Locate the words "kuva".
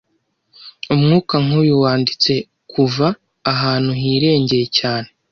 2.71-3.07